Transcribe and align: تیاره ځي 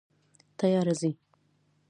تیاره 0.59 0.93
ځي 0.99 1.11